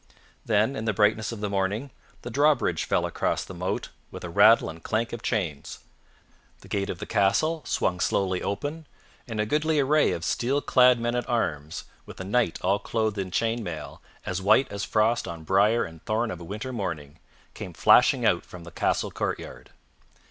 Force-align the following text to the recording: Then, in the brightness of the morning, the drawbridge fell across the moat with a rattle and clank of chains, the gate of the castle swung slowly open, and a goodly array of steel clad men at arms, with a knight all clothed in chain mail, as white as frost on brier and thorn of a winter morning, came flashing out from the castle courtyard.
Then, 0.43 0.75
in 0.75 0.85
the 0.85 0.93
brightness 0.93 1.31
of 1.31 1.41
the 1.41 1.49
morning, 1.51 1.91
the 2.23 2.31
drawbridge 2.31 2.85
fell 2.85 3.05
across 3.05 3.45
the 3.45 3.53
moat 3.53 3.89
with 4.09 4.23
a 4.23 4.31
rattle 4.31 4.67
and 4.67 4.81
clank 4.81 5.13
of 5.13 5.21
chains, 5.21 5.77
the 6.61 6.67
gate 6.67 6.89
of 6.89 6.97
the 6.97 7.05
castle 7.05 7.61
swung 7.67 7.99
slowly 7.99 8.41
open, 8.41 8.87
and 9.27 9.39
a 9.39 9.45
goodly 9.45 9.79
array 9.79 10.09
of 10.11 10.25
steel 10.25 10.59
clad 10.59 10.99
men 10.99 11.13
at 11.13 11.29
arms, 11.29 11.83
with 12.07 12.19
a 12.19 12.23
knight 12.25 12.57
all 12.63 12.79
clothed 12.79 13.19
in 13.19 13.29
chain 13.29 13.61
mail, 13.63 14.01
as 14.25 14.41
white 14.41 14.71
as 14.71 14.83
frost 14.83 15.27
on 15.27 15.43
brier 15.43 15.83
and 15.83 16.03
thorn 16.03 16.31
of 16.31 16.39
a 16.41 16.43
winter 16.43 16.73
morning, 16.73 17.19
came 17.53 17.71
flashing 17.71 18.25
out 18.25 18.43
from 18.43 18.63
the 18.63 18.71
castle 18.71 19.11
courtyard. 19.11 19.69